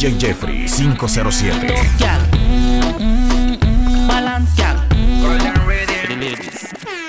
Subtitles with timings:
[0.00, 1.74] DJ Jeffrey 507.
[4.08, 4.88] Balance gal.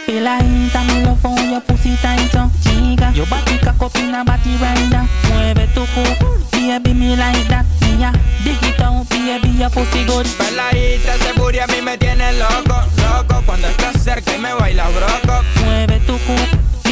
[0.06, 3.14] Peladita, me lo voy a pusita y yo chica.
[3.14, 5.04] Yo batica copina, bati rider.
[5.30, 6.04] Mueve tu cu,
[6.52, 7.66] baby me like that.
[7.98, 8.12] Yeah,
[8.44, 10.28] dig it out, baby, your pussy good.
[10.38, 13.42] Peladita, ese a mí me tiene loco, loco.
[13.46, 15.42] Cuando estás cerca y me baila broco.
[15.64, 16.36] Mueve tu cu,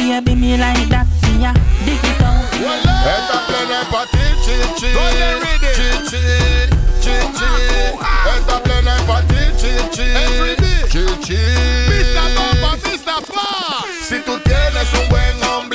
[0.00, 1.06] baby me like that.
[1.38, 1.54] Yeah,
[1.84, 2.48] dig it out.
[3.04, 5.28] Esta plena es pa' ti, chi, chi, chi,
[5.76, 6.32] chi,
[7.00, 7.48] chi, chi.
[8.34, 10.06] Esta plena es pa' ti, chi, chi,
[10.92, 11.40] chi, chi.
[11.88, 13.48] Pista pa, pista pa.
[14.08, 15.69] Si tú tienes un buen ombligo,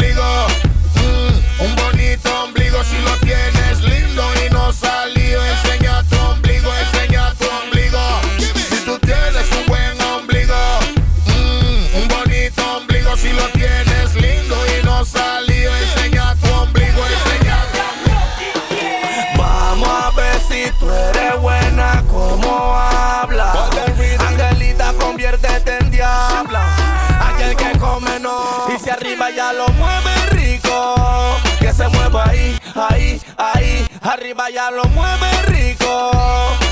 [34.06, 36.12] Arriba ya lo mueve rico.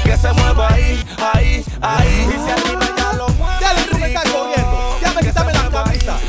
[0.03, 1.03] Que se mueva ahí,
[1.33, 2.27] ahí, ahí.
[2.29, 4.99] Y si arriba ya lo mueve Dale, tú me estás jodiendo.
[5.01, 6.19] Ya me quítame la camisa.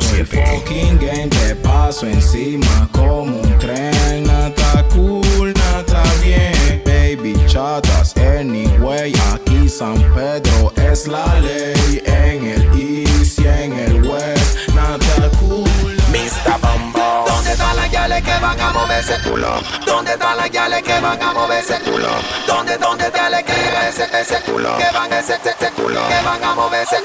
[0.00, 0.46] 507.
[0.46, 4.24] Fucking game, te paso encima como un tren.
[4.24, 6.82] Nata cool, nata bien.
[6.84, 9.12] Baby chatas, anyway.
[9.32, 12.02] Aquí San Pedro es la ley.
[12.04, 14.68] En el East y en el West.
[14.74, 15.64] Nata cool.
[16.12, 16.60] Mr.
[16.60, 17.24] Bumbo.
[17.26, 19.60] ¿Dónde están las gales que van a mover ese culo?
[19.86, 22.08] ¿Dónde están las gales que van a mover ese culo?
[22.46, 24.76] ¿Dónde, dónde gales que van ese, ese culo?
[24.76, 26.00] Que van ese, ese, ese culo?
[26.08, 26.96] Que van a mover ese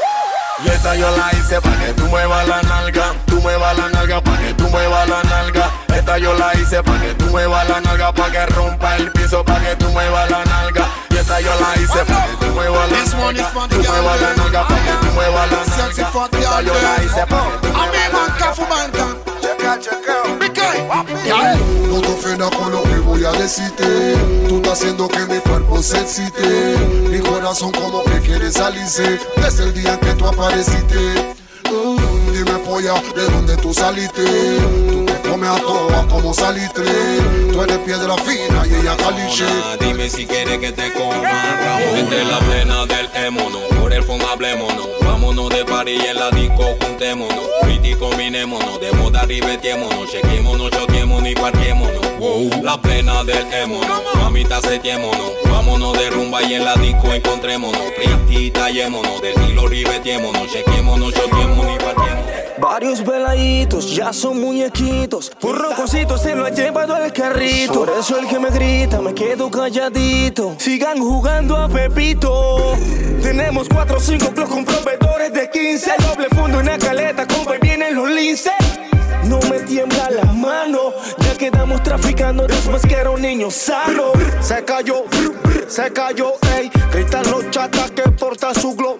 [0.64, 4.22] y esta yo la hice pa' que tú muevas la nalga, tú muevas la nalga
[4.22, 5.70] pa' que tú muevas la nalga.
[5.96, 9.44] Esta yo la hice pa' que tú muevas la nalga, pa' que rompa el piso,
[9.44, 10.88] pa' que tú muevas la nalga.
[11.10, 13.68] Y esta yo la hice pa' que tú muevas la This one is nalga, for
[13.68, 16.30] the tú muevas la nalga, pa' que tú muevas la nalga.
[16.38, 19.21] Esta yo la hice pa' que tú muevas la banca
[21.88, 24.16] No te ofendas con lo que voy a decirte.
[24.48, 26.78] Tú estás haciendo que mi cuerpo se excite.
[27.10, 29.20] Mi corazón como que quiere salirse.
[29.38, 31.36] Desde el día que tú apareciste.
[31.72, 35.01] Mm, dime polla, ¿de dónde tú saliste?
[35.32, 36.84] Tú te comes a todas como salitre.
[37.54, 39.46] Tú eres piedra fina y ella caliche.
[39.80, 41.16] Dime si quieres que te coma.
[41.16, 43.60] Ramos entre la plena del émono.
[43.80, 44.90] Por el fondo hablémonos.
[45.06, 47.46] Vámonos de party y en la disco juntémonos.
[47.62, 52.20] Pretty combinémonos De moda ribetémonos Chequémonos, choquémonos y parquémonos.
[52.20, 52.50] Wow.
[52.62, 54.02] La plena del émono.
[54.16, 57.82] Mamita setiémonos Vámonos de rumba y en la disco encontrémonos.
[57.96, 59.22] Pretty tallémonos.
[59.22, 65.32] Del hilo ribetémonos Chequémonos, choquémonos y parquémonos Varios veladitos ya son muñequitos.
[65.42, 67.74] Un rococito se lo ha llevado al carrito.
[67.74, 70.56] Por eso el que me grita me quedo calladito.
[70.60, 72.78] Sigan jugando a Pepito.
[73.24, 75.92] Tenemos 4 o 5 clubs con proveedores de 15.
[76.08, 78.54] Doble fondo una caleta, compa, y vienen los linces.
[79.26, 84.12] No me tiembla la mano, ya quedamos traficando después que era un niño sano.
[84.42, 85.06] Se cayó,
[85.68, 86.72] se cayó, ey.
[86.92, 88.98] Gritan los chatas que porta su glow.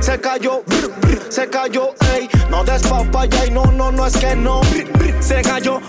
[0.00, 0.62] Se cayó,
[1.28, 2.28] se cayó, ey.
[2.50, 4.60] No des papaya y no, no, no es que no.
[5.20, 5.80] Se cayó,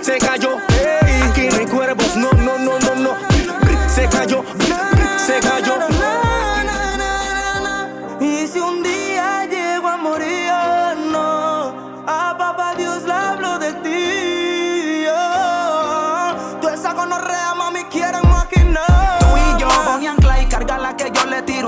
[0.00, 1.22] se cayó, ey.
[1.22, 3.10] Aquí no cuervos, no, no, no, no, no.
[3.88, 4.42] Se cayó,
[5.18, 5.93] se cayó.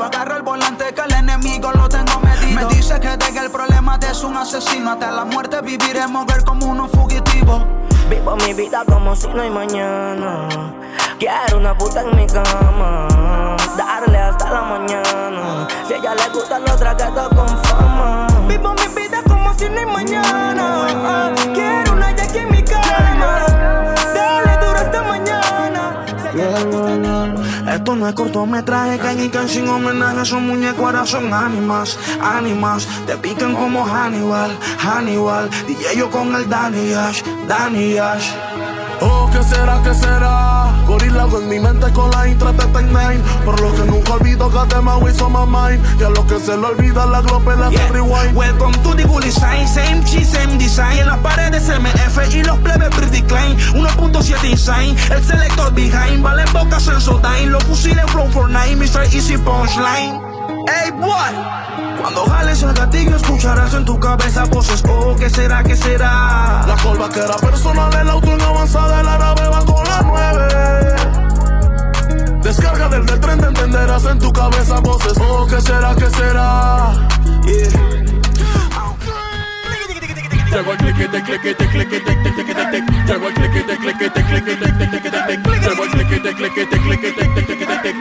[0.07, 2.69] Agarro el volante que el enemigo lo tengo medido.
[2.69, 4.93] Me dice que tenga el problema de su un asesino.
[4.93, 7.65] Hasta la muerte viviremos ver como unos fugitivos.
[8.09, 10.47] Vivo mi vida como si no hay mañana.
[11.19, 13.57] Quiero una puta en mi cama.
[13.77, 15.67] Darle hasta la mañana.
[15.89, 17.49] Si a ella le gusta lo tragueto con
[28.37, 35.49] cortometraje, ni que sin homenaje son muñecos, son ánimas, ánimas, te pican como Hannibal, Hannibal,
[35.67, 38.56] DJ yo con el Danny Ash, Danny Ash.
[39.01, 40.85] Oh, ¿qué será, qué será?
[40.87, 43.21] Gorila en mi mente con la intro de nine.
[43.45, 46.01] Por lo que nunca olvido que te me hizo my mind.
[46.01, 47.89] Y a lo que se le olvida la globe la yeah.
[47.89, 48.35] rewind.
[48.37, 50.99] Welcome to the bully sign Same cheese, same design.
[50.99, 53.59] En las paredes MF y los plebes pretty klein.
[53.75, 56.23] 1.7 insane El selector behind.
[56.23, 59.05] Vale en boca Sensodyne Los fusiles for nine Mr.
[59.13, 60.21] Easy Punchline.
[60.69, 61.66] Hey boy
[62.01, 66.65] Cuando jales el gatillo escucharás en tu cabeza voces Oh, ¿qué será, qué será?
[66.67, 70.47] La colva que era personal El auto en avanzada La nave va con la nueve
[72.43, 75.15] Descarga del del tren, te entenderás en tu cabeza voces.
[75.21, 76.93] Oh, ¿qué será, qué será?
[77.45, 77.97] Yeah.
[80.53, 86.35] Llegó el cliquete, cliquete, cliquete, cliquete, Llegó el cliquete, cliquete, cliquete, cliquete, Llegó el cliquete,
[86.35, 87.95] cliquete, cliquete, cliquete,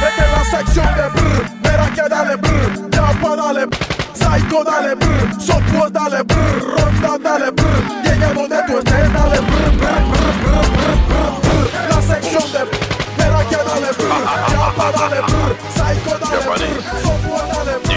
[0.00, 1.63] Vete la sección de brr,
[1.94, 3.66] que dale brr, Yapa dale
[4.14, 9.70] Psycho dale brr, Software dale brr, Ronda dale brr, Llega donde tú estés dale brr,
[9.78, 15.56] brr, brr, brr, brr, brr, La sección de brr que dale brr, Yapa dale brr,
[15.74, 17.94] Psycho dale brr, Software dale brr.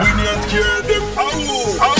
[0.00, 1.24] We not care them, au,
[1.80, 1.94] au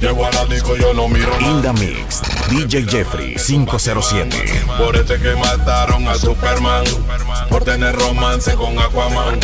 [0.00, 4.30] Llego a la disco, yo no miro In the mix, DJ Jeffrey 507
[4.78, 6.84] Por este que mataron a Superman.
[7.50, 9.40] Por tener romance con Aquaman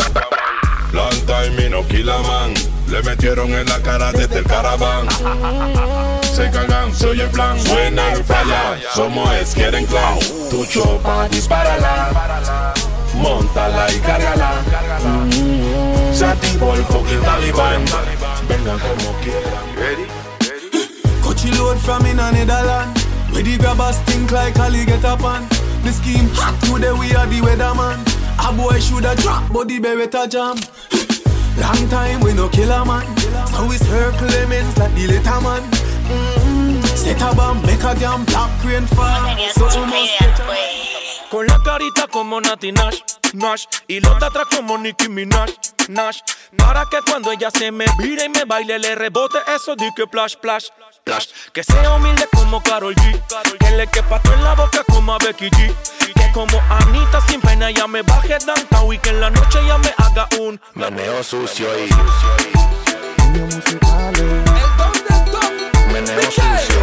[0.95, 1.83] Long time y no
[2.23, 2.53] man
[2.87, 5.05] Le metieron en la cara desde el caraván.
[6.21, 10.19] Se cagan, soy el plan, suena el falla, somos es quieren clown,
[10.49, 12.73] tu chopa, dispárala,
[13.15, 14.51] montala y cárgala,
[16.13, 17.83] se activó el fucking talibán,
[18.47, 19.65] vengan como quieran.
[21.21, 22.97] Coachy load from in a Netherland,
[23.31, 25.45] where the grabbers think like Ali get up on.
[25.83, 28.15] The scheme hot today, we are the weatherman.
[28.39, 30.57] A boy shoulda drop, but the beretta jam.
[31.57, 33.05] Long time we no kill a man,
[33.47, 35.61] so we circle lemons like the little man.
[35.61, 36.81] Mm-hmm.
[36.95, 39.35] Set a bomb, make a damn black rain fall.
[39.53, 39.67] So
[41.29, 43.01] Con la carita como Nati Nash,
[43.33, 45.49] Nash Y los de atrás como Nicki Minaj,
[45.89, 46.19] Nash
[46.57, 50.05] Para que cuando ella se me vire y me baile Le rebote eso de que
[50.07, 50.67] plash, plash,
[51.53, 53.21] Que sea humilde como Karol G.
[53.59, 55.73] Que le quepa todo en la boca como a Becky G.
[56.15, 59.77] Que como Anita sin pena ya me baje downtown Y que en la noche ya
[59.77, 61.89] me haga un Meneo sucio y
[65.95, 66.79] meneo sucio.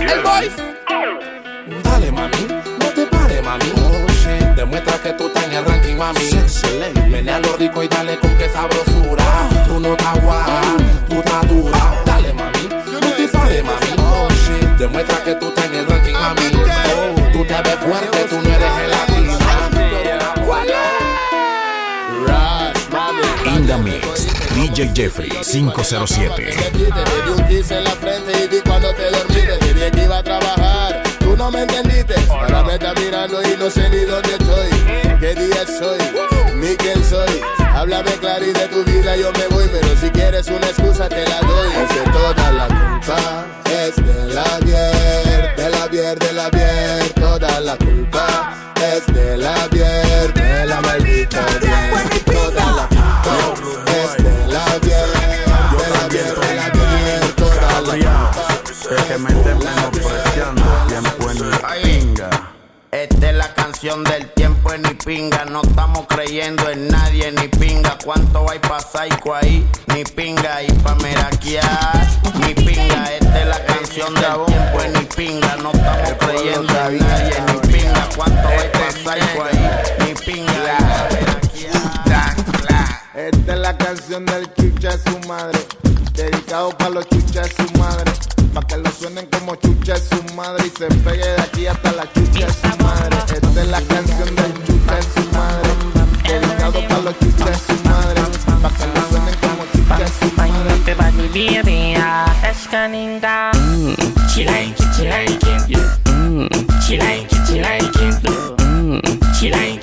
[0.00, 0.50] El boy.
[1.82, 2.57] Dale, mami,
[4.78, 7.10] Demuestra que tú estás en el ranking, mami.
[7.10, 9.48] Menea lo rico y dale con que sabrosura.
[9.66, 10.62] Tú no estás guapa,
[11.08, 12.02] tú estás dura.
[12.06, 14.78] Dale, mami, no te pares, mami.
[14.78, 16.42] Demuestra que tú estás en el ranking, mami.
[17.32, 19.38] Tú te ves fuerte, tú no eres el latina.
[23.46, 24.28] In the mix.
[24.54, 26.36] DJ Jeffrey 507.
[26.36, 29.90] Te di un kiss en la frente y di cuando te dormiste.
[29.90, 30.77] Que iba a trabajar, tú
[31.50, 32.14] no me entendiste.
[32.30, 34.68] Ahora me estás mirando y no sé ni dónde estoy.
[35.18, 35.98] ¿Qué día soy?
[36.54, 37.40] Ni quién soy.
[37.74, 39.68] Háblame claro y de tu vida yo me voy.
[39.72, 41.68] Pero si quieres una excusa te la doy.
[41.68, 47.12] Es de toda la culpa es de la bier, de la bier, de la bier.
[47.14, 48.26] Toda la culpa
[48.94, 52.24] es de la bier, de la maldita bier.
[52.24, 53.36] Toda la culpa
[53.86, 55.08] es de la bier,
[55.78, 57.32] de la bier, de la bier.
[57.36, 58.47] Toda la culpa
[58.88, 62.30] que me estén menospreciando, tiempo en mi pinga.
[62.90, 65.44] Esta es la canción del tiempo en ni pinga.
[65.44, 67.98] No estamos creyendo en nadie ni pinga.
[68.02, 69.68] ¿Cuánto hay pa' psycho ahí?
[69.94, 70.62] Ni pinga.
[70.62, 72.08] Y pa' meraquear,
[72.40, 73.12] ni pinga.
[73.12, 75.56] Esta es la canción del tiempo en ni pinga.
[75.56, 78.08] No estamos creyendo en nadie ni pinga.
[78.16, 79.70] ¿Cuánto hay pa' psycho ahí?
[79.98, 80.78] Ni pinga.
[83.14, 85.58] Esta es la canción del chucha de su madre.
[86.14, 88.12] Dedicado para los chuchas de su madre.
[88.54, 90.66] Pa' que lo suenen como chucha de su madre.
[90.66, 93.16] Y se pegue de aquí hasta la chucha de su madre.
[93.32, 95.70] Esta es la canción del chucha de su madre.
[96.24, 98.20] Dedicado para los chuchas de su madre.
[98.62, 100.48] Pa' que lo suenen como chucha de su madre.
[104.34, 105.98] She like it, she like it, yeah.
[106.80, 109.32] She like it, she like it, yeah.
[109.34, 109.77] She like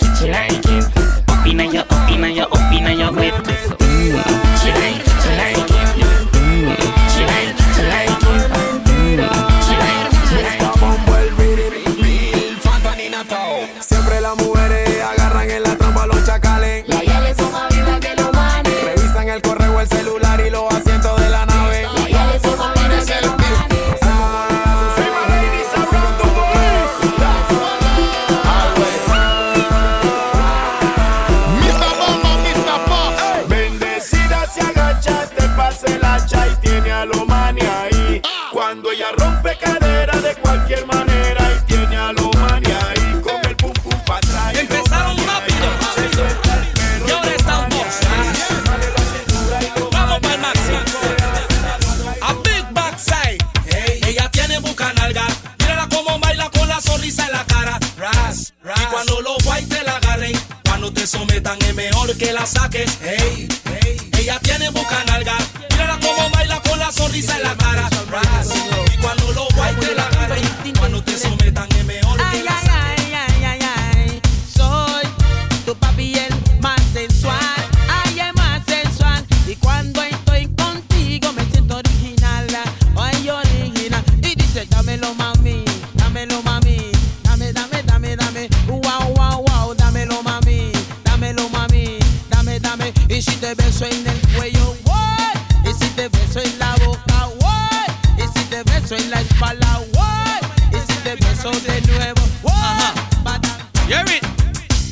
[94.06, 95.36] en el cuello, what?
[95.66, 97.90] Y si te beso en la boca, what?
[98.18, 100.42] Y si te beso en la espalda, what?
[100.72, 103.42] Y si te beso de nuevo, what?
[103.88, 104.20] Jerry,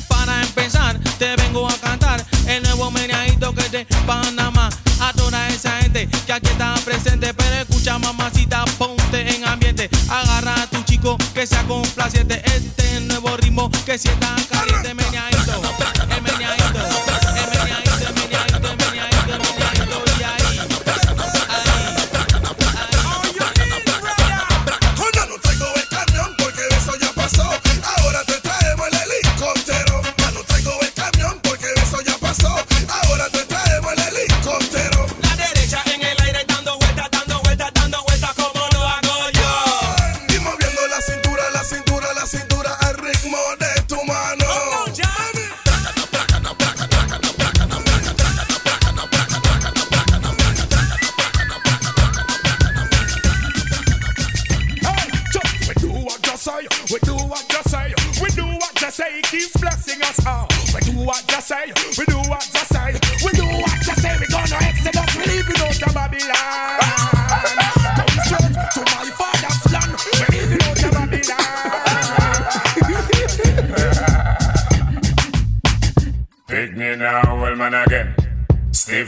[0.08, 4.68] para empezar, te vengo a cantar el nuevo meneadito que de Panamá.
[5.00, 9.90] A toda esa gente que aquí está presente, pero escucha mamacita, ponte en ambiente.
[10.08, 12.42] Agarra a tu chico que sea complaciente.
[12.44, 14.94] Este nuevo ritmo que si está caliente,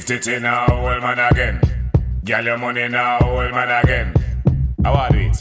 [0.07, 1.61] titty now, well man again.
[2.25, 4.15] Girl your money now, well man again.
[4.85, 5.37] How are it?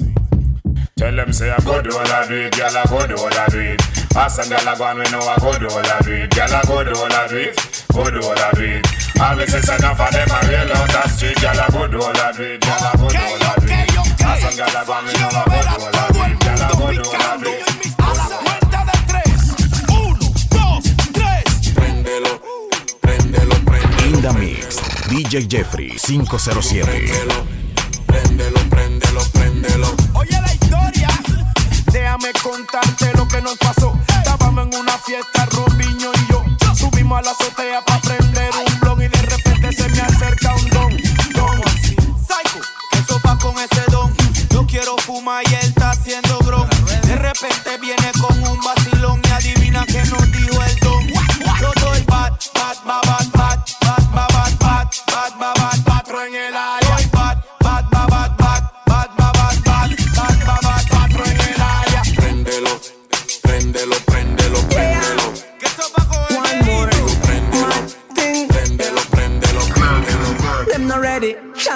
[0.98, 3.30] Tell them say I go do all I do it, girl I go do all
[3.34, 3.82] I do it.
[4.18, 6.30] Ask some girl I go and we know I go do all I do it.
[6.34, 8.88] Girl I go do all I do it, go do all I do it.
[9.22, 11.38] Always it's enough of them I real on the street.
[11.42, 13.68] Girl I go do all I do it, girl I go do all I do
[13.70, 14.22] it.
[14.26, 16.40] Ask some girl I go and we know I go do all I do it.
[16.42, 17.55] Girl I go do all I do it.
[25.28, 26.86] DJ Jeffrey 507.
[28.06, 29.88] Préndelo, préndelo, préndelo.
[30.14, 31.10] Oye la historia,
[31.92, 33.98] déjame contarte lo que nos pasó.
[34.08, 36.44] Estábamos en una fiesta, Robinho y yo.
[36.76, 39.08] Subimos a la azotea para prender un blog y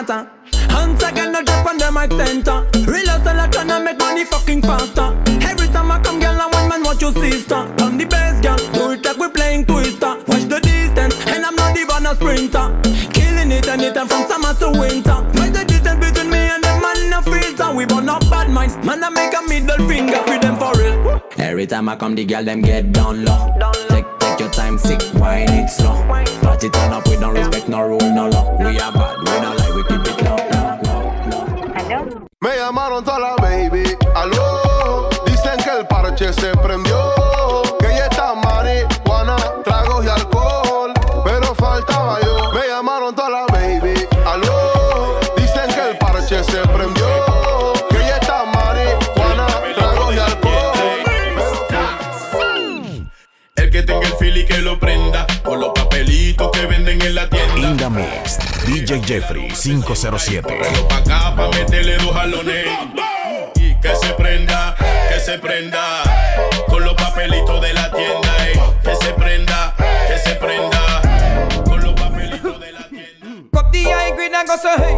[0.09, 0.29] shatter.
[0.69, 2.65] Hands again, no drop on the mic center.
[2.89, 5.15] Real hustle, I tryna make money fucking faster.
[5.47, 7.55] Every time I come, girl, I want man watch your sister.
[7.83, 10.17] On the bass, girl, do it like we playing Twister.
[10.27, 12.65] Watch the distance, and I'm not even a sprinter.
[13.13, 15.17] Killing it anytime from summer to winter.
[15.37, 17.75] Watch the distance between me and the man, no filter.
[17.75, 21.21] We burn up bad minds, man, I make a middle finger with them for real.
[21.37, 23.53] Every time I come, the girl them get down low.
[23.89, 24.18] Take take
[24.59, 25.95] time, sick, wine it slow.
[26.41, 28.45] Party turn up, we don't respect no rule, no law.
[28.59, 30.35] We are bad, we don't like, we keep it low.
[32.41, 33.83] Me llamaron toda la baby,
[34.15, 35.09] aló.
[35.25, 36.99] Dicen que el parche se prendió.
[37.79, 40.93] Que ya está marihuana, tragos y alcohol.
[41.23, 42.51] Pero faltaba yo.
[42.53, 42.67] Me
[54.69, 55.25] lo prenda.
[55.43, 57.55] Con los papelitos que venden en la tienda.
[57.69, 60.41] In the Mix, DJ Jeffrey 507.
[60.87, 62.67] Pa' acá pa' meterle dos jalones.
[63.55, 64.75] Y que se prenda,
[65.09, 65.81] que se prenda.
[66.67, 68.31] Con los papelitos de la tienda.
[68.47, 68.59] eh.
[68.83, 69.73] Que se prenda,
[70.07, 71.01] que se prenda.
[71.65, 73.49] Con los papelitos de la tienda.
[73.51, 74.97] Cup the high grade and go so hey.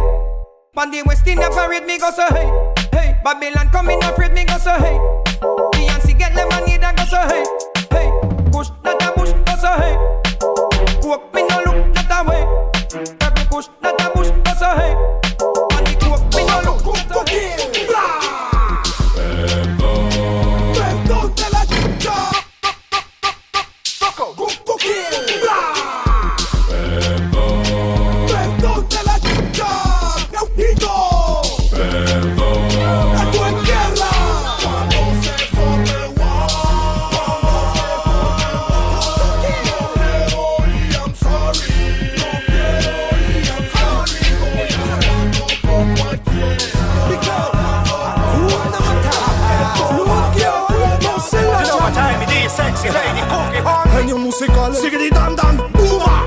[0.74, 2.48] Pan the West India parade me go so hey.
[2.92, 4.98] Hey, Babylon coming afraid me go so hey.
[5.72, 7.44] Beyonce get lemonade and go so hey.
[9.62, 9.96] So hey.
[11.04, 12.42] Walk me no look that a way.
[13.20, 15.21] Every push not a push, that's a hey.
[54.42, 54.74] Musical.
[54.74, 55.56] Sigue dan dan.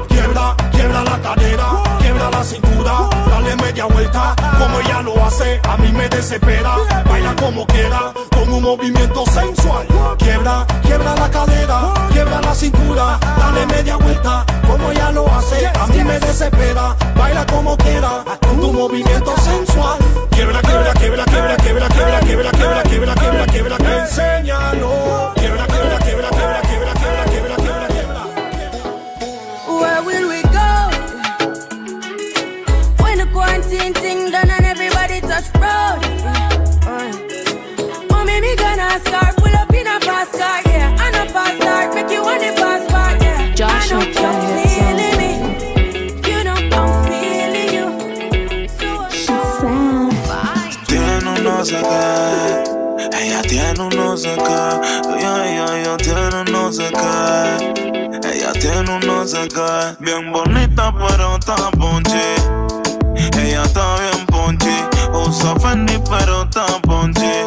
[0.07, 5.77] Quiebra, quiebra la cadera, quiebra la cintura, dale media vuelta, como ella lo hace, a
[5.77, 6.75] mí me desespera.
[7.09, 9.87] Baila como quiera, con un movimiento sensual.
[10.17, 15.87] Quiebra, quiebra la cadera, quiebra la cintura, dale media vuelta, como ella lo hace, a
[15.87, 16.95] mí me desespera.
[17.15, 19.97] Baila como quiera, con tu movimiento sensual.
[20.31, 25.33] Quiebra, quiebra, quiebra, quiebra, quiebra, quiebra, quiebra, quiebra, quiebra, quiebra, quiebra, quiebra, enséñalo.
[25.35, 26.64] Quiebra, quiebra, quiebra, quiebra, quiebra, quiebra,
[53.17, 55.17] Ella tiene un no sé qué.
[55.17, 58.29] Ella, ella, ella tiene un no sé qué.
[58.29, 59.95] Ella tiene un no sé qué.
[59.99, 62.35] Bien bonita, pero está ponchi.
[63.39, 64.75] Ella está bien ponchi.
[65.13, 67.45] Usa Fendi, pero está ponchi.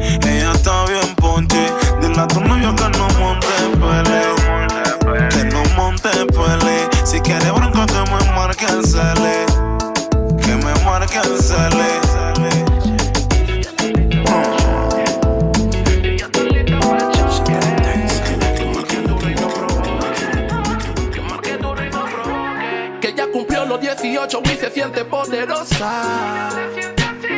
[0.00, 1.66] Ella está bien ponchi.
[2.00, 3.46] Dile a tu que no monte
[3.80, 5.28] pele.
[5.30, 6.88] Que no monte pele.
[7.04, 9.44] Si quiere bronco, que me marque el cele.
[10.40, 11.83] Que me marque el cele.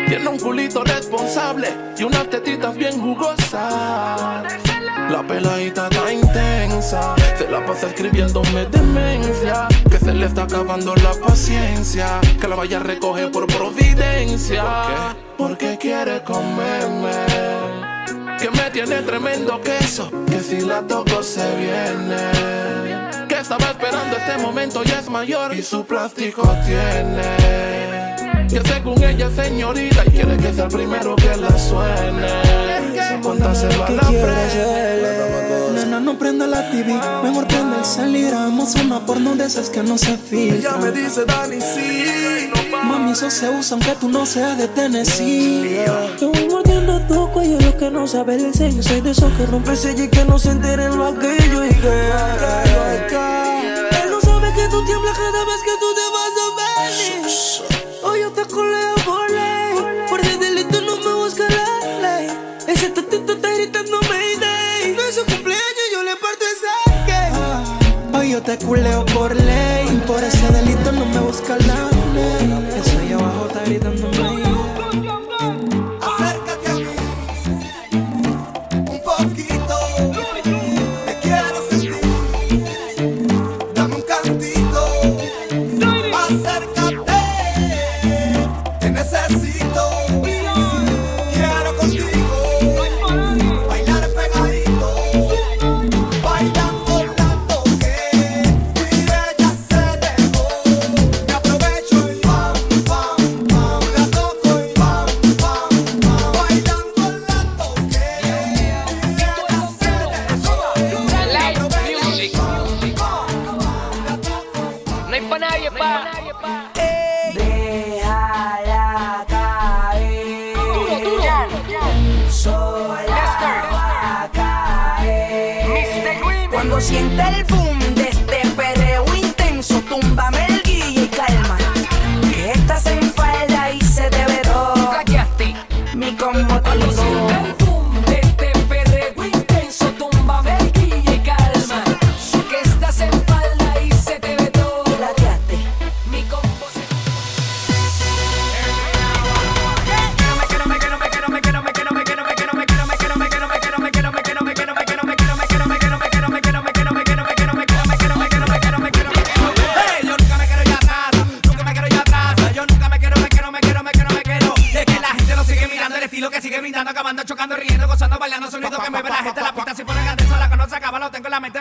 [0.09, 4.45] Tiene un culito responsable y unas tetitas bien jugosas.
[5.11, 9.69] La peladita está intensa, se la pasa escribiéndome demencia.
[9.91, 14.65] Que se le está acabando la paciencia, que la vaya a recoger por providencia.
[15.37, 17.13] Porque quiere comerme.
[18.39, 23.27] Que me tiene tremendo queso, que si la toco se viene.
[23.29, 27.66] Que estaba esperando este momento y es mayor y su plástico tiene.
[28.49, 33.21] Que según ella es señorita y quiere que sea el primero que la suene.
[33.23, 35.73] Póntaselo a la frente.
[35.75, 38.29] Nena, no prenda la TV, mejor prende el salir.
[38.29, 40.59] Hagamos una porno de esas que no se filtra.
[40.59, 42.51] Ella me dice, Dani, sí.
[42.85, 45.85] Mami, eso se usa aunque tú no seas de Tennessee.
[46.21, 48.83] Yo voy mordiendo tu cuello, lo que no sabe el sello.
[48.83, 51.65] Soy de esos que rompe el sello y que no se enteren lo aquello.
[51.65, 51.89] Y que,
[54.03, 55.76] él no sabe que tú tiemblas cada vez que tú te
[68.47, 70.03] te culeo por ley.
[70.07, 72.53] Por ese delito no me busca la ley.
[73.01, 74.16] Ahí abajo está gritando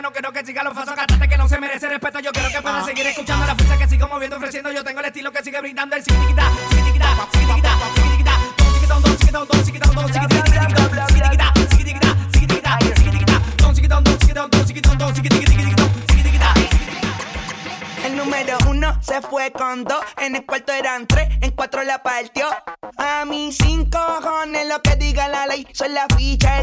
[0.06, 2.20] No quiero que siga los pasos, cantante que no se merece respeto.
[2.20, 4.70] Yo quiero que pueda seguir escuchando la fuerza que sigo moviendo, ofreciendo.
[4.70, 7.70] Yo tengo el estilo que sigue brindando, el don siquitiquita, siquitiquita, siquitiquita.
[18.04, 22.04] El número uno se fue con dos, en el cuarto eran tres, en cuatro la
[22.04, 22.46] partió.
[22.96, 26.55] A mí cinco cojones lo que diga la ley, son la ficha,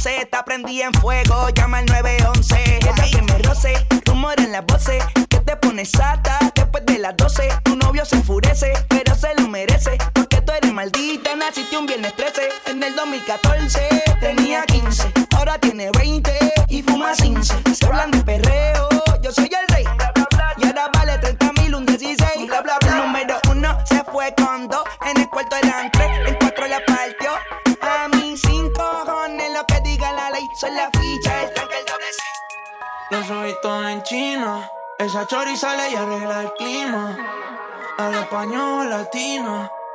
[0.00, 2.78] Z, prendí en fuego, llama al 911.
[2.78, 3.74] Esta que me roce,
[4.06, 7.50] rumor en las voces, que te pones sata después de las 12.
[7.64, 12.16] Tu novio se enfurece, pero se lo merece, porque tú eres maldita, naciste un viernes
[12.16, 13.89] 13 en el 2014.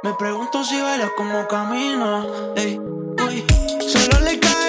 [0.04, 2.54] Me pregunto si baila como camino.
[2.56, 3.44] Ey, uy,
[3.80, 4.65] solo le cae.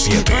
[0.00, 0.39] 7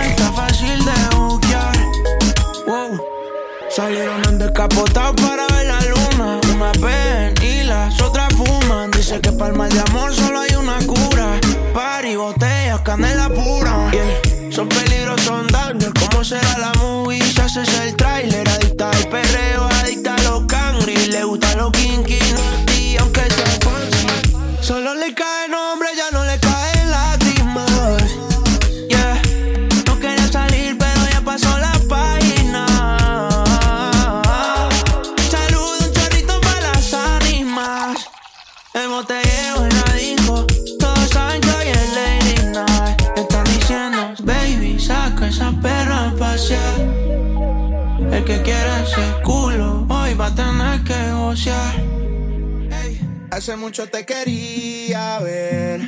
[54.24, 55.80] quería ver.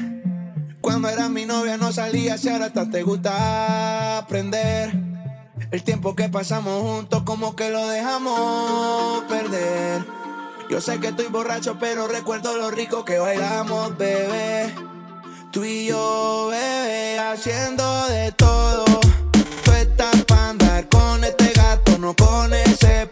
[0.80, 4.92] Cuando era mi novia no salía, si ahora hasta te gusta aprender.
[5.70, 10.04] El tiempo que pasamos juntos como que lo dejamos perder.
[10.68, 14.74] Yo sé que estoy borracho, pero recuerdo lo rico que bailamos, bebé.
[15.50, 18.84] Tú y yo, bebé, haciendo de todo.
[19.64, 23.06] Tú estás para andar con este gato, no con ese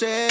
[0.00, 0.29] sé.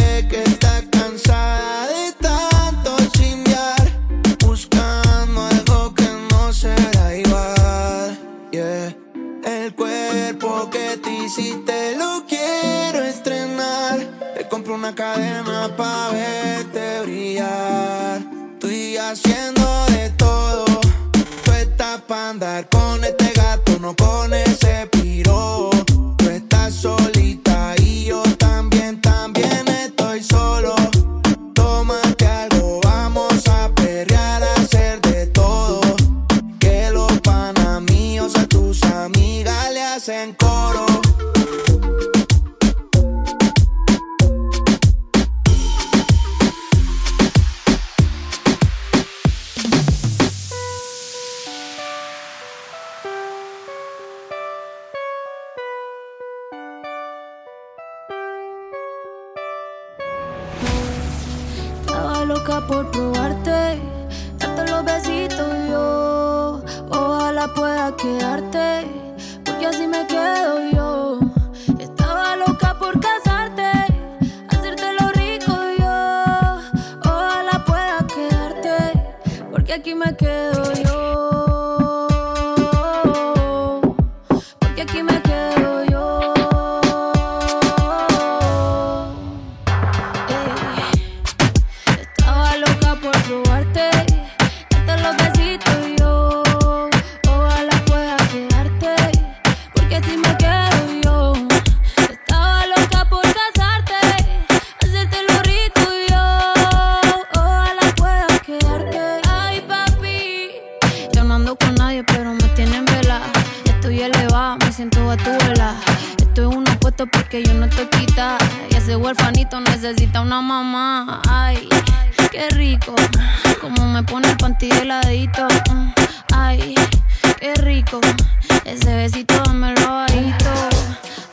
[128.65, 130.51] Ese besito dámelo bajito.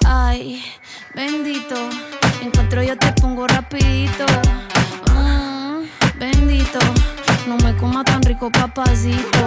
[0.05, 0.65] Ay,
[1.15, 1.77] bendito.
[2.43, 4.25] Encuentro yo te pongo rapidito.
[5.15, 5.85] Mm,
[6.19, 6.79] bendito.
[7.47, 9.47] No me coma tan rico, papacito.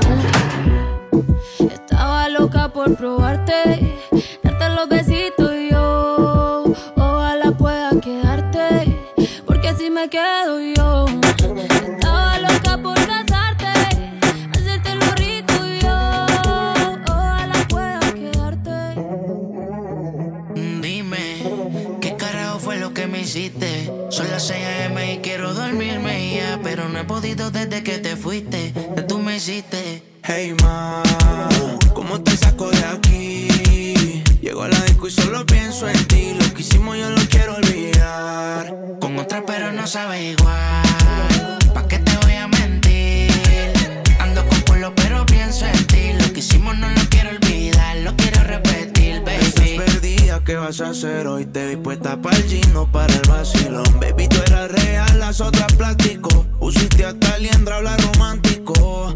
[1.60, 3.98] Estaba loca por probarte,
[4.44, 6.64] darte los besitos y yo.
[6.96, 8.98] Ojalá pueda quedarte,
[9.46, 10.79] porque así me quedo yo.
[29.50, 30.04] Hiciste.
[30.24, 31.02] Hey ma,
[31.94, 34.24] ¿cómo te saco de aquí?
[34.42, 36.34] Llego a la disco y solo pienso en ti.
[36.40, 38.76] Lo que hicimos yo lo quiero olvidar.
[39.00, 41.58] Con otra pero no sabe igual.
[41.74, 43.32] ¿Pa' qué te voy a mentir?
[44.20, 46.14] Ando con pueblo pero pienso en ti.
[46.20, 49.78] Lo que hicimos no lo quiero olvidar, lo quiero repetir, Estás baby.
[49.78, 51.46] perdida, ¿qué vas a hacer hoy?
[51.46, 54.00] Te vi puesta para el gino, para el vacilón.
[54.00, 56.46] Baby, tú eras real, las otras plástico.
[56.60, 59.16] Pusiste hasta liendra, habla romántico.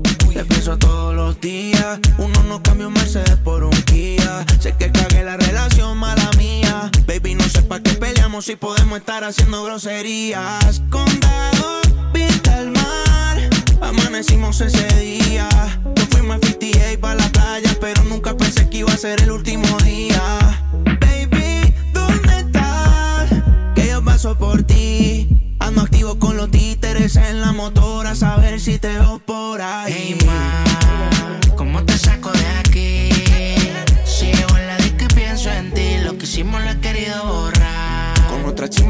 [0.63, 1.99] Pienso todos los días.
[2.17, 4.45] Uno no cambia un Mercedes por un Kia.
[4.61, 6.89] Sé que cagué la relación, mala mía.
[7.05, 10.81] Baby, no sé pa' qué peleamos si podemos estar haciendo groserías.
[10.89, 11.81] Condado,
[12.13, 13.49] vista al mar.
[13.81, 15.49] Amanecimos ese día.
[15.97, 19.31] Nos fuimos a 58 para la playa, pero nunca pensé que iba a ser el
[19.31, 20.61] último día.
[21.01, 21.62] Baby,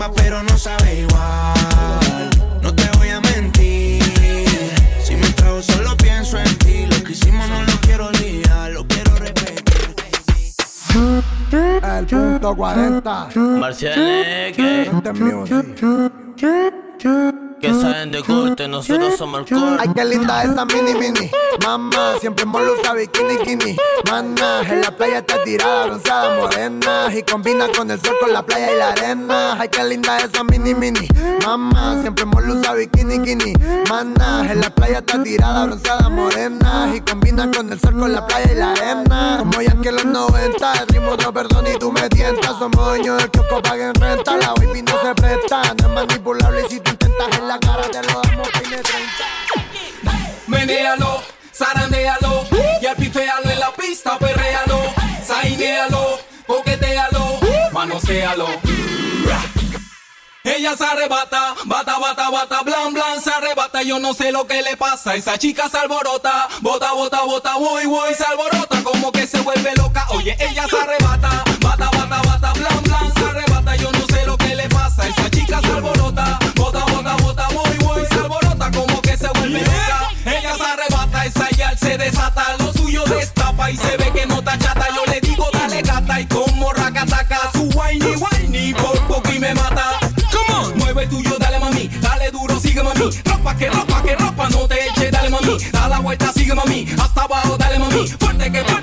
[0.03, 2.29] chimba, pero no sabe igual.
[2.61, 4.01] No te voy a mentir.
[5.03, 6.85] Si me trago, solo pienso en ti.
[6.85, 9.95] Lo que hicimos no lo quiero olvidar, lo quiero repetir.
[11.83, 13.29] El punto 40.
[13.35, 14.81] Marcianeque.
[14.83, 15.83] Este music.
[17.63, 19.77] Que saben de corte, nosotros somos el corte.
[19.79, 21.31] Ay, qué linda esa mini mini.
[21.63, 23.77] Mamá, siempre molo usa bikini kini.
[24.11, 27.07] Mana, en la playa está tirada, bronceada, morena.
[27.15, 29.55] Y combina con el sol, con la playa y la arena.
[29.57, 31.07] Ay, qué linda esa mini mini.
[31.45, 33.53] Mamá, siempre molo bikini kini.
[33.89, 36.91] Mana, en la playa está tirada, bronceada, morena.
[36.93, 39.37] Y combina con el sol, con la playa y la arena.
[39.39, 42.59] Como ya que los 90, el ritmo no perdona y tú me tientas.
[42.59, 44.35] Somos dueños del kiosco, paguen renta.
[44.35, 47.83] La baby no se presta, no es manipulable y si tú intentas en la cara
[47.89, 48.93] te lo damos peine 30.
[50.47, 51.23] Menéalo,
[51.53, 52.45] zarandealo
[52.81, 54.79] y alpiféalo en la pista, perréalo,
[55.25, 57.39] sainealo, coquetealo,
[57.71, 58.47] manosealo.
[60.45, 64.61] Ella se arrebata, bata, bata, bata, blan, blan, se arrebata, yo no sé lo que
[64.61, 69.25] le pasa, esa chica se alborota, bota, bota, bota, voy, voy, se alborota, como que
[69.25, 73.92] se vuelve loca, oye, ella se arrebata, bata, bata, bata, blan, blan, se arrebata, yo
[74.95, 79.27] pasa, esa chica se alborota, bota, bota, bota, voy, voy, se alborota, como que se
[79.29, 84.11] vuelve loca, ella se arrebata, esa ya se desata, lo suyo destapa y se ve
[84.11, 88.73] que no está chata, yo le digo dale gata y como racataca, su whiny, whiny,
[88.73, 89.99] por poco y me mata,
[90.31, 94.49] come on, mueve tuyo, dale mami, dale duro, sigue mami, ropa que ropa que ropa,
[94.49, 98.51] no te eche, dale mami, da la vuelta, sigue mami, hasta abajo, dale mami, fuerte
[98.51, 98.82] que fuerte.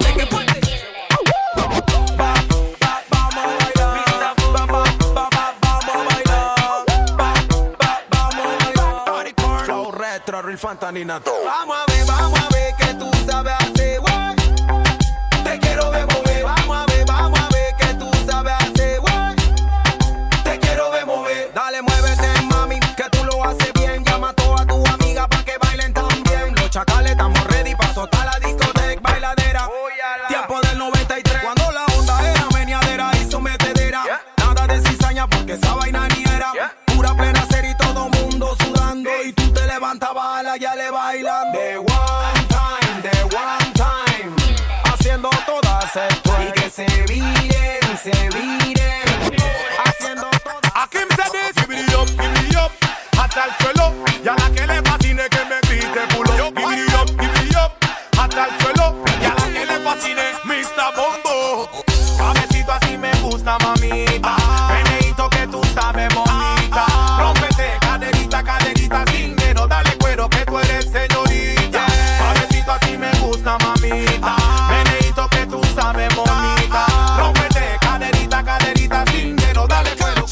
[73.51, 74.37] Gusta, mamita.
[74.69, 76.87] Meneito que tú sabes, bonita.
[77.19, 79.37] Rómpete, caderita, caderita, sin.
[79.37, 80.27] Dale cuero.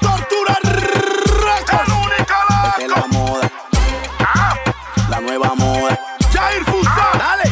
[0.00, 0.58] Tortura
[1.58, 3.50] Esta es la moda.
[5.08, 5.98] La nueva moda.
[6.32, 7.08] Jair Fusa.
[7.18, 7.50] Dale.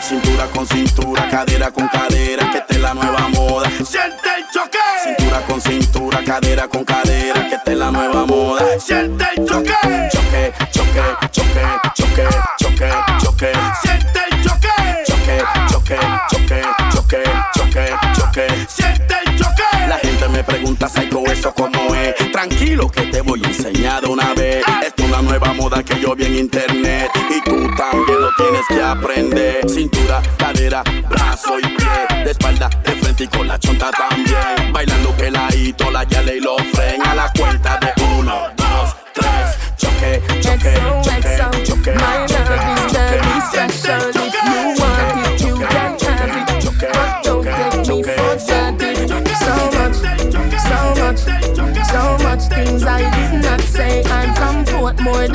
[0.00, 3.68] Cintura con cintura, cadera con cadera, que esta es la nueva moda.
[3.84, 4.78] Siente el choque.
[5.04, 8.64] Cintura con cintura, cadera con cadera, que esta es la nueva moda.
[8.78, 9.27] Siente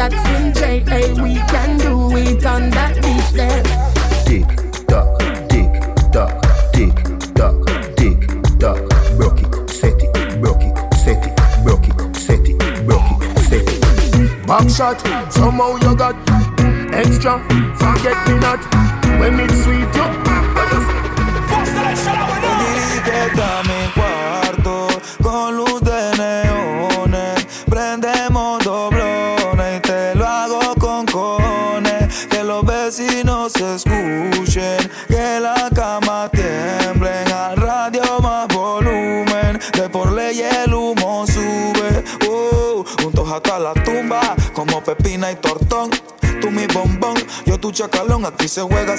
[0.03, 1.13] That's in J.A.
[1.23, 3.63] We can do it on that beach there.
[4.27, 4.43] Tick
[4.85, 5.71] tock, tick
[6.11, 6.93] tock, tick
[7.33, 7.63] tock,
[7.95, 8.19] tick
[8.59, 8.83] tock.
[9.15, 13.63] Broke it, set it, broke it, set it, broke it, set it, broke it, set
[13.63, 14.45] it.
[14.45, 14.99] Back shot,
[15.31, 16.17] somehow you got
[16.91, 17.39] extra.
[17.79, 18.32] Forget me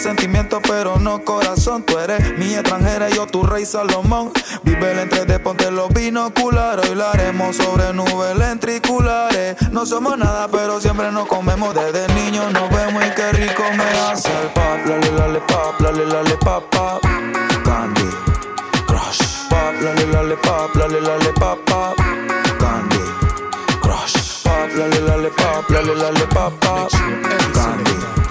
[0.04, 1.82] sentimiento, pero no corazón.
[1.82, 4.32] Tú eres mi extranjera, yo tu rey Salomón.
[4.62, 6.90] Vive el entre de ponte los binoculares.
[6.90, 9.56] Hoy la haremos sobre nubes lentriculares.
[9.72, 11.74] No somos nada, pero siempre nos comemos.
[11.74, 14.78] Desde niños nos vemos y qué rico me hace el pop.
[14.84, 17.00] Lale, lale, pop, lale, lale, pop, pop.
[17.64, 18.10] Candy,
[18.86, 19.20] crush.
[19.48, 21.96] Pop, lale, lale, pop, lale, lale, pop, pop.
[22.58, 23.04] Candy,
[23.80, 24.42] crush.
[24.42, 26.90] Pop, lale, lale, pop, lale, lale, pop, pop.
[27.54, 28.23] Candy,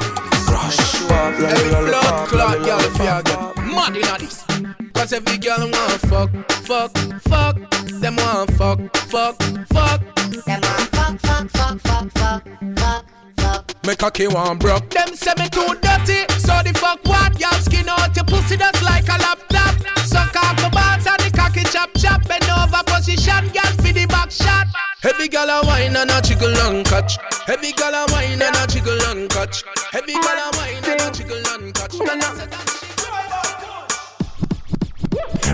[1.43, 1.61] crush.
[1.61, 4.45] Pop, lale, lale, blood clot, lale, girl, lale, if you pop, get mad inna this.
[4.93, 6.31] Cause every girl want fuck,
[6.63, 7.57] fuck, fuck.
[7.99, 10.01] Them want fuck, fuck, fuck.
[10.45, 12.43] Them want fuck, fuck, fuck, fuck, fuck,
[12.77, 13.05] fuck,
[13.37, 13.85] fuck.
[13.85, 14.89] Me cocky want broke.
[14.89, 17.39] Them say me too dirty, so the fuck what?
[17.39, 19.75] Y'all skin out your pussy just like a laptop.
[20.05, 22.25] Suck off the balls and the cocky chop chop.
[22.27, 24.67] Bend over position, girl for the back shot.
[25.01, 27.17] Heavy gal a wine and a jiggle and catch.
[27.45, 29.63] Heavy gal a wine and a jiggle and catch.
[29.91, 30.52] Heavy gal a wine and a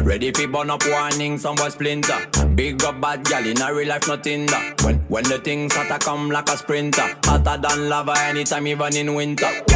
[0.03, 2.25] Ready fi burn up warning, some boy splinter.
[2.55, 4.81] Big up bad gal in a real life, nothing that.
[4.83, 9.13] When when the things hotter come like a sprinter, hotter than lava anytime, even in
[9.13, 9.68] winter.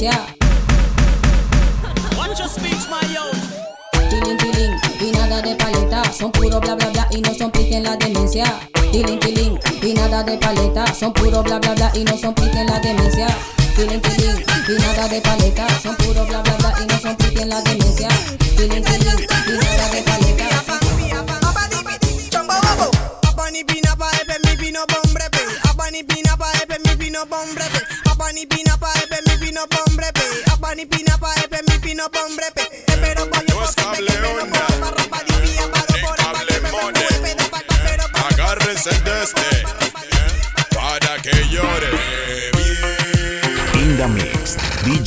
[0.00, 0.26] Demencia.
[2.16, 3.30] Watch your speech, my yo.
[4.08, 6.02] Tiling, tiling, y nada de paleta.
[6.12, 8.44] Son puro bla bla bla y no son pique en la demencia.
[8.92, 10.86] Tiling, tiling, y nada de paleta.
[10.94, 13.26] Son puro bla bla bla y no son pique en la demencia.
[13.76, 15.66] Tiling, tiling, y nada de paleta.
[15.80, 16.49] Son puro bla bla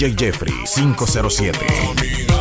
[0.04, 2.33] DJ Jeffrey 507.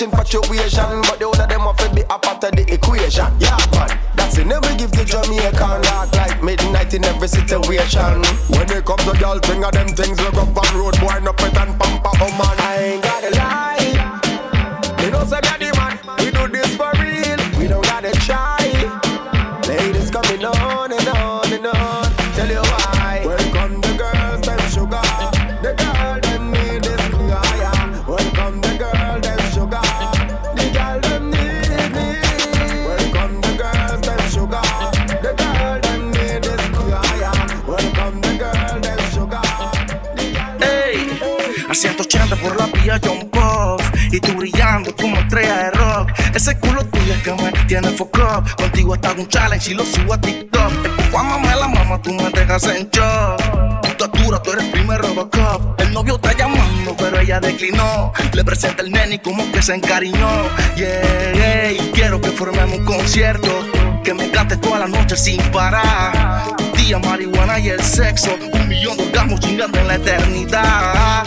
[0.00, 3.26] Catch infatuation, but the older them want to be a part of the equation.
[3.38, 4.46] Yeah, man, that's it.
[4.46, 8.22] Never give the Jamaican dark like midnight in every situation.
[8.48, 10.30] When it comes to y'all, thing of them things we
[49.60, 50.72] challenge y lo subo a TikTok.
[51.10, 53.82] Cuando me la mama tú me dejas en shock.
[53.82, 55.80] Tu estatura, tú eres primer Robocop.
[55.80, 58.12] El novio está llamando pero ella declinó.
[58.32, 60.28] Le presenta el nene y como que se encariñó.
[60.76, 63.66] Yeah, ey, quiero que formemos un concierto.
[64.04, 66.56] Que me cantes toda la noche sin parar.
[66.76, 68.36] Día, marihuana y el sexo.
[68.52, 71.24] Un millón de orgasmos chingando en la eternidad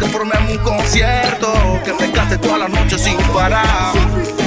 [0.00, 1.52] que formemos un concierto
[1.84, 3.92] Que me cante toda la noche sin parar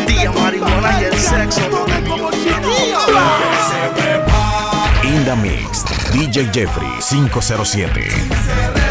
[0.08, 1.62] Día, marihuana y el sexo
[5.04, 8.83] In the Mix, DJ Jeffrey 507.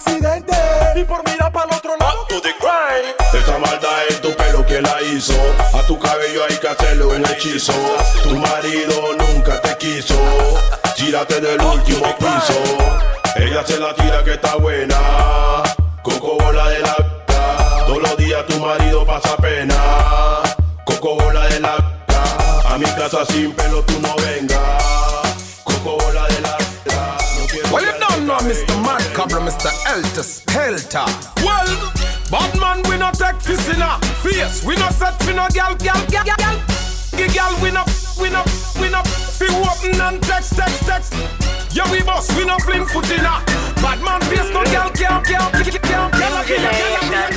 [0.00, 0.54] Accidente.
[0.96, 2.26] Y por mirar para el otro lado.
[2.28, 3.14] to the grind.
[3.32, 5.34] Esa maldad en tu pelo que la hizo.
[5.74, 7.72] A tu cabello hay que hacerle un hechizo.
[8.22, 10.18] Tu marido nunca te quiso.
[10.96, 12.58] Tírate del último piso.
[13.36, 14.96] Ella se la tira que está buena.
[16.02, 17.84] Coco bola de la vida.
[17.86, 19.74] Todos los días tu marido pasa pena.
[20.84, 22.74] Coco bola de la vida.
[22.74, 25.09] A mi casa sin pelo tú no vengas.
[28.40, 28.74] Mr.
[28.82, 29.68] Mad Cobra, Mr.
[29.84, 31.04] Elter Spelter.
[31.44, 31.92] Well,
[32.30, 34.64] bad man, we not take in a face.
[34.64, 36.56] We not set for no gal, gal, gal, gal.
[37.34, 37.88] Gal, we not,
[38.20, 38.48] we not,
[38.80, 39.06] we not.
[39.06, 41.14] Fi open and text, text, text.
[41.74, 43.44] Yeah, we boss, we not fling foot in a.
[43.82, 47.30] Bad man, face no gal, gal, gal, gal, gal, gal, gal, gal, gal,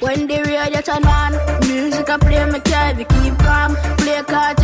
[0.00, 1.32] When the radio turn on,
[1.68, 3.76] music I play me can't be keep calm.
[3.98, 4.57] Play cartel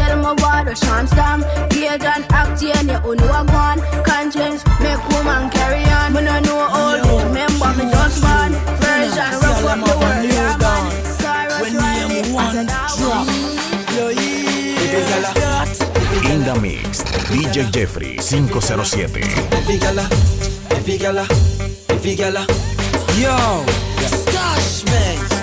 [0.74, 1.40] girl shams down.
[1.70, 3.80] Gay than acting, you own one one.
[4.04, 6.12] Conscience make woman carry on.
[6.12, 7.24] Me no know all no.
[7.24, 8.52] remember me just one.
[8.80, 11.04] Fresh and rough up the world, yeah man.
[11.04, 13.28] Cyrus Riley, one drop.
[16.30, 19.22] In the mix, DJ Jeffrey 507.
[23.20, 23.64] Yo,
[24.06, 25.33] stash man.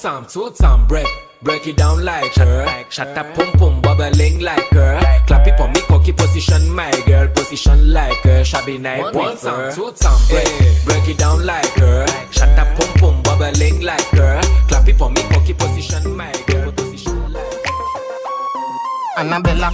[0.00, 1.06] Time, two time, break.
[1.42, 2.84] Break it down like her.
[2.88, 5.00] Shut up, pum pum, bubbling like her.
[5.26, 7.28] Clap it for me, cocky position, my girl.
[7.28, 8.44] Position like her.
[8.44, 10.48] Shabby night, one time, two time, break.
[10.84, 12.06] Break it down like her.
[12.30, 14.40] Shut up, pum pum, bubbling like her.
[14.68, 16.72] Clap it for me, cocky position, my girl.
[16.72, 17.66] Position like
[19.18, 19.72] Annabella.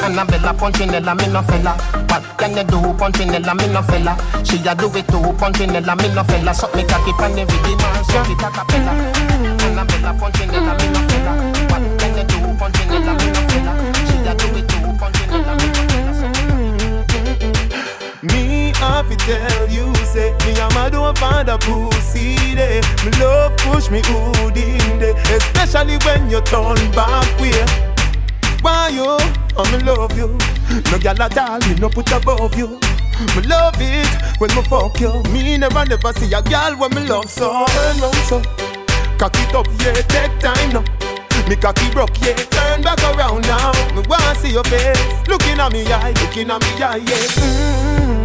[0.00, 1.76] Annabella Punchinella, me no fella.
[2.08, 4.16] What can you do, Punchinella, me no fella?
[4.44, 6.52] She a do it too, Punchinella, me no fella.
[6.52, 9.13] Suck me cocky pan the rhythm and suck it a cappella.
[9.74, 10.12] Me no fella.
[10.14, 10.60] What can you
[12.30, 13.72] do, me no fella?
[14.06, 15.54] She a do it too, me no fella.
[18.22, 23.56] Me have to tell you, say Me a mad over the pussy day Me love
[23.58, 27.66] push me hood in day Especially when you turn back way
[28.62, 29.18] Why you?
[29.58, 30.38] I'm in love you
[30.92, 32.78] No gal at all, me no put above you
[33.34, 34.06] Me love it
[34.38, 38.00] when me fuck you Me never never see a gal when me love so Turn
[38.00, 38.42] round so
[39.18, 40.84] Cock it up, yeah, take time now
[41.48, 42.34] me cocky broke, yeah.
[42.34, 43.72] Turn back around now.
[43.94, 45.28] Me wanna see your face.
[45.28, 47.04] Looking at me eye, looking at me eye, yeah.
[47.04, 48.23] Mm-hmm.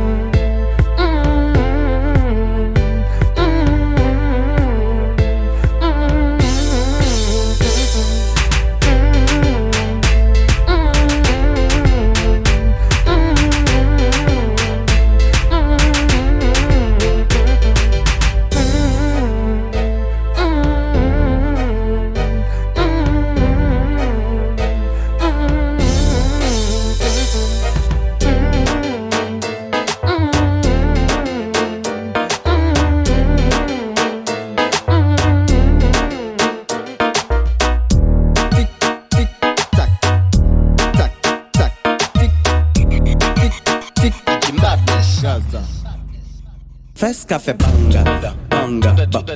[46.99, 48.03] Fes kafe banga,
[48.49, 48.89] banga, banga,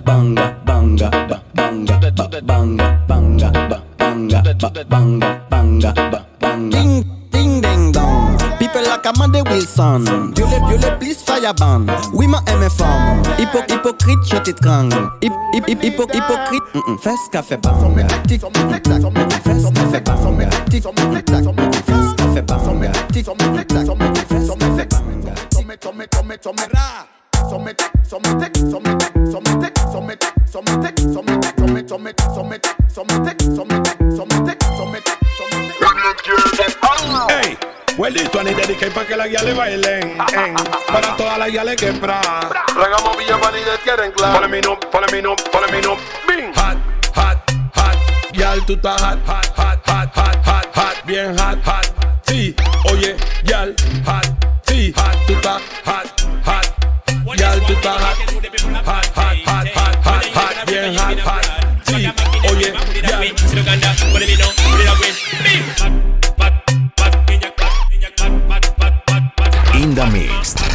[0.03, 1.09] banga, banga,
[1.55, 2.01] banga, banga,
[3.07, 3.63] banga,
[4.89, 5.93] banga, banga,
[6.41, 6.69] banga.
[6.69, 8.37] Ding, ding, ding, dong.
[8.59, 10.03] People like Amanda Wilson.
[10.35, 11.85] Viole, viole, please fire ban.
[12.13, 13.23] Oui, ma aime femme.
[13.37, 14.89] Hypo, hypocrite, je t'ai crang.
[15.21, 16.63] Hip, hip, hip, hypo, hypocrite.
[16.73, 16.97] Mm, mm.
[16.99, 18.07] Fes kafe banga.
[18.27, 19.39] Fes kafe banga.
[19.39, 21.77] Fes kafe banga.
[21.87, 22.83] Fes kafe banga.
[27.49, 28.41] Some tic, some some
[28.71, 28.99] some ra.
[29.31, 32.47] Some tic, some tic, some tic, some tic, some tic, some tic, some tic, some
[32.47, 35.93] tic, some tic, some tic, some tic, some tic, some tic, some
[36.53, 37.29] tic, some tic.
[37.29, 37.57] Ey,
[37.97, 40.17] Huelito ni dediqué pa' que las guiales bailen.
[40.33, 40.55] en.
[40.87, 42.21] Para todas las guiales que pra.
[42.21, 44.33] Tragamos Villa Vanilla, quieren claro.
[44.33, 45.97] Ponle mi no, ponle mi no, ponle mi no.
[46.27, 46.51] Bing.
[46.55, 46.77] Hot,
[47.15, 47.37] hot,
[47.75, 47.97] hot.
[48.33, 51.05] Yal, tú estás hot, hot, hot, hot, hot, hot, hot.
[51.05, 51.85] Bien hot, hot.
[52.25, 52.55] Sí,
[52.91, 53.75] oye, yal,
[54.05, 54.25] hot.
[54.65, 56.07] Sí, hot, tú estás hot,
[56.45, 56.72] hot.
[57.35, 58.15] Girl, put a hot,
[58.85, 59.67] hot, hot,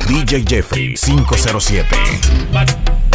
[0.08, 3.07] DJ Jeffrey 507.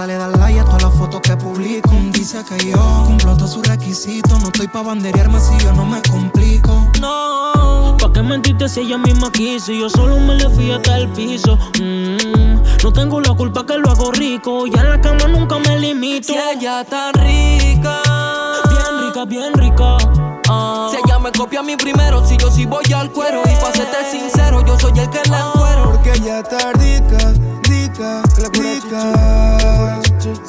[0.00, 1.90] Hasta le da like a todas las fotos que publico.
[2.12, 4.40] Dice que yo cumplo todos sus requisitos.
[4.40, 6.88] No estoy pa' banderearme si yo no me complico.
[7.02, 9.72] No, ¿pa' qué mentiste si ella misma quiso?
[9.72, 11.58] Yo solo me le fui hasta el piso.
[11.78, 14.66] Mm, no tengo la culpa que lo hago rico.
[14.68, 16.32] Ya en la cama nunca me limito.
[16.32, 18.00] Si ella está rica,
[18.70, 19.96] Bien rica, bien rica.
[20.48, 20.88] Ah.
[20.90, 23.42] si ella me copia a mí primero, si yo sí voy al cuero.
[23.44, 25.90] Y pa' serte sincero, yo soy el que la encuero.
[25.90, 27.34] Porque ella está rica,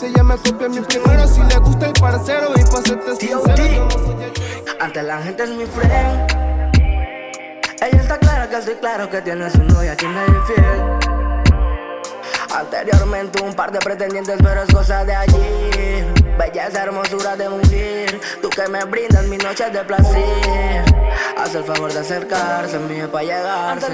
[0.04, 2.52] ella me copia mí primero, si le gusta el parcero.
[2.56, 6.32] Y pa' serte sincero, soy Ante la gente es mi friend.
[7.82, 11.02] Ella está clara que estoy claro que tiene su novia, quien es infiel.
[12.56, 16.06] Anteriormente un par de pretendientes, pero es cosa de allí.
[16.38, 18.22] Belleza, hermosura de mujer.
[18.42, 20.86] Tú que me brindas mis noches de placer.
[21.38, 23.88] Haz el favor de acercarse a mí para llegarse.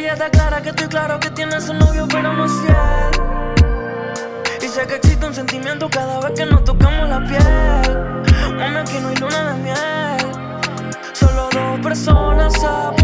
[0.00, 3.22] Ella está clara que estoy claro que tiene su novio, pero no es fiel.
[4.62, 8.56] Y sé que existe un sentimiento cada vez que nos tocamos la piel.
[8.56, 10.16] Mami, aquí no hay luna de miel.
[11.12, 12.99] Solo dos personas a frecuentarse.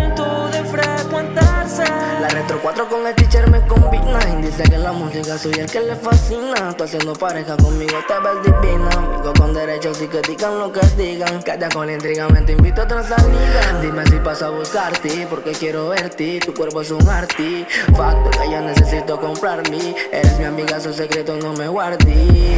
[2.26, 4.18] La retro 4 con el teacher me combina.
[4.42, 6.76] Dice que la música soy el que le fascina.
[6.76, 8.90] Tú haciendo pareja conmigo te ves divina.
[8.90, 11.40] Amigo con derechos y que digan lo que digan.
[11.42, 13.04] Calla con la intriga, me te invito a otra.
[13.80, 16.40] Dime si paso a buscarte, porque quiero verte.
[16.44, 19.94] Tu cuerpo es un artefacto que yo necesito comprarme.
[20.10, 22.56] Eres mi amiga, su secreto no me guardé.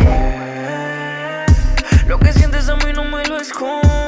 [2.06, 4.07] Lo que sientes a mí no me lo escondas.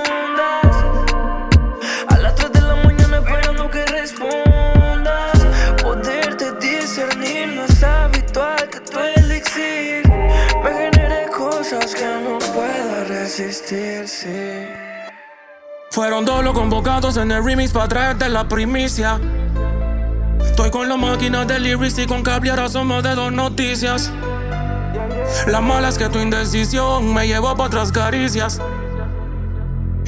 [7.47, 10.09] No es habitual que tu elixir
[10.63, 14.07] me genere cosas que no pueda resistir.
[14.09, 14.67] Sí.
[15.91, 19.21] Fueron dos los convocados en el remix para traerte la primicia.
[20.41, 24.13] Estoy con la máquina de lyrics y con cable ahora somos de dos noticias.
[25.47, 28.61] La mala es que tu indecisión me llevó para otras caricias.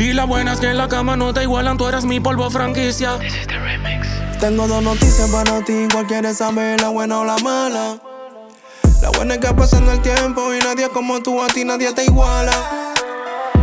[0.02, 2.50] Y la buena es que en la cama no te igualan, tú eres mi polvo
[2.50, 3.20] franquicia.
[4.40, 7.98] Tengo dos noticias para ti, cuál quieres saber, la buena o la mala.
[9.00, 12.04] La buena es que pasando el tiempo y nadie como tú, a ti nadie te
[12.04, 12.50] iguala.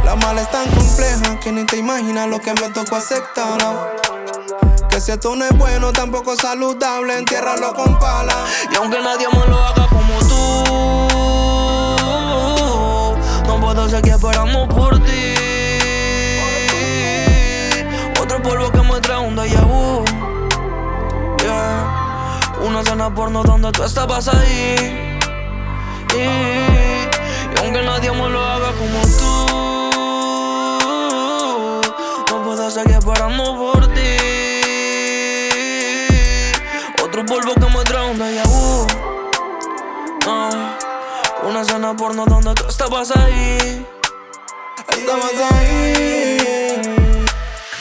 [0.05, 3.95] La mala es tan compleja que ni te imaginas lo que me tocó aceptarla.
[4.89, 8.45] Que si esto no es bueno, tampoco es saludable, entiérralo con pala.
[8.71, 10.63] Y aunque nadie me lo haga como tú,
[13.45, 15.18] no puedo seguir esperando por ti.
[22.61, 25.17] Una cena porno donde tú estabas ahí.
[26.15, 29.49] Y, aunque nadie me lo haga como tú,
[32.71, 34.15] seguir esperando por ti.
[37.03, 38.87] Otro polvo que me trae un déjà vu.
[40.27, 40.77] Ah,
[41.47, 43.85] una escena porno donde tú estabas ahí.
[44.91, 46.68] Estabas ahí.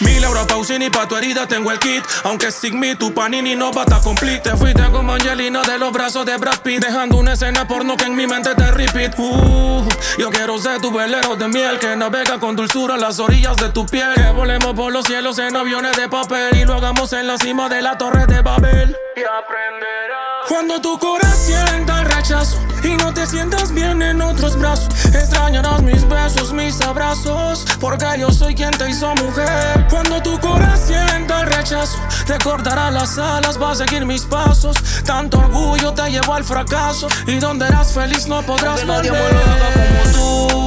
[0.00, 2.04] Mi Laura Pausini pa' tu herida tengo el kit.
[2.24, 4.50] Aunque sin mí tu panini no va a estar complete.
[4.50, 8.04] Te fuiste como Angelina de los brazos de Brad Pitt Dejando una escena porno que
[8.04, 9.14] en mi mente te repeat.
[9.18, 9.88] Uh,
[10.18, 13.86] Yo quiero ser tu velero de miel Que navega con dulzura las orillas de tu
[13.86, 14.12] piel.
[14.14, 17.68] Que volemos por los cielos en aviones de papel Y lo hagamos en la cima
[17.68, 18.96] de la torre de Babel.
[19.16, 20.48] Y aprenderás.
[20.48, 25.82] Cuando tu corazón sienta el rechazo y no te sientas bien en otros brazos, extrañarás
[25.82, 29.86] mis besos, mis abrazos, porque yo soy quien te hizo mujer.
[29.90, 34.76] Cuando tu corazón sienta el rechazo, te cortará las alas, va a seguir mis pasos.
[35.04, 39.24] Tanto orgullo te llevó al fracaso y donde eras feliz no podrás nadie me lo
[39.24, 40.58] haga como tú.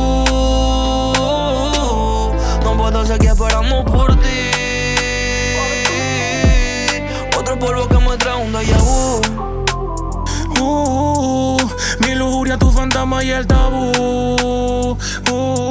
[2.64, 4.52] No puedo seguir esperando por ti.
[7.38, 9.22] Otro polvo que me trae un déjà vu.
[10.60, 11.21] Uh,
[12.22, 14.98] lujuria, tu fantasma y el tabú.
[15.32, 15.62] Uh.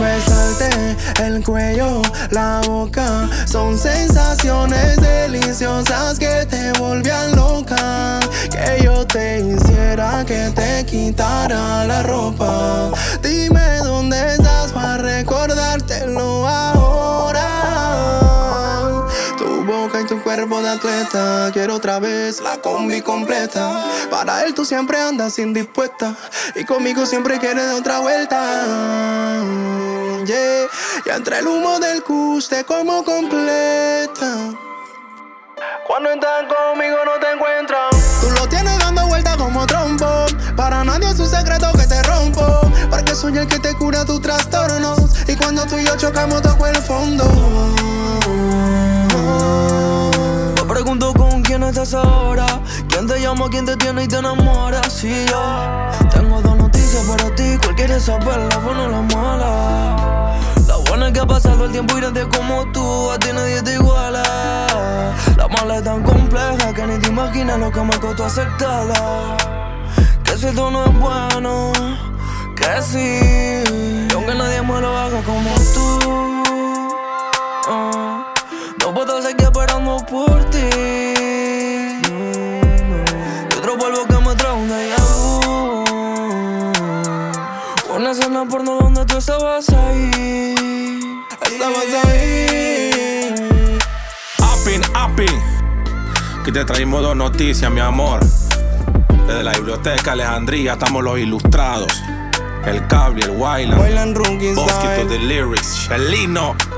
[0.00, 8.20] Besarte el cuello, la boca Son sensaciones deliciosas que te volvían loca
[8.50, 12.90] Que yo te hiciera que te quitara la ropa
[13.22, 17.37] Dime dónde estás para recordártelo ahora
[19.88, 21.50] boca y tu cuerpo de atleta.
[21.52, 23.84] Quiero otra vez la combi completa.
[24.10, 26.14] Para él tú siempre andas indispuesta.
[26.54, 29.42] Y conmigo siempre quieres de otra vuelta.
[30.26, 30.66] Yeah.
[31.06, 34.50] Y entre el humo del cus te como completa.
[35.86, 40.26] Cuando estás conmigo no te encuentras Tú lo tienes dando vueltas como trompo.
[40.54, 42.60] Para nadie es un secreto que te rompo.
[42.90, 46.66] Porque soy el que te cura tus trastornos Y cuando tú y yo chocamos toco
[46.66, 47.97] el fondo
[50.56, 52.46] Me pregunto con quién estás ahora.
[52.88, 54.82] ¿Quién te llama, quién te tiene y te enamora?
[54.90, 60.38] Si yo tengo dos noticias para ti, cuál quieres saber, la buena o la mala.
[60.66, 63.62] La buena es que ha pasado el tiempo y nadie como tú, a ti nadie
[63.62, 64.22] te iguala.
[65.36, 69.36] La mala es tan compleja que ni te imaginas lo que me costó aceptarla.
[70.24, 71.72] Que si esto no es bueno,
[72.56, 73.20] que sí.
[74.10, 75.98] Y aunque nadie me lo haga como tú.
[77.68, 78.17] ah,
[78.88, 80.58] no puedo seguir esperando por ti.
[83.50, 85.84] Y otro polvo que me trae un déjà vu.
[87.94, 90.54] Una escena porno donde tú estabas ahí.
[91.52, 93.78] Estabas ahí.
[94.38, 95.42] Appin, appin.
[96.44, 98.20] Que te traímos dos noticias, mi amor.
[99.26, 101.92] Desde la biblioteca Alejandría estamos los ilustrados.
[102.64, 103.32] El cable, el.
[103.32, 105.90] Wayland Runkin Bosquito de lyrics.
[105.90, 106.56] El lino.
[106.58, 106.77] Tú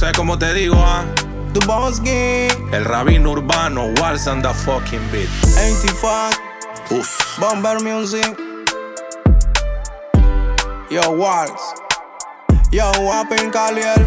[0.00, 1.04] sabes cómo te digo, ah.
[1.52, 2.48] Tu Bosky.
[2.72, 5.28] El rabino urbano, Walls and the fucking beat.
[5.58, 6.40] 85.
[6.92, 7.38] Uf.
[7.38, 8.34] Bomber Music.
[10.90, 11.74] Yo, Waltz.
[12.72, 14.06] Yo, Wapping Caliel.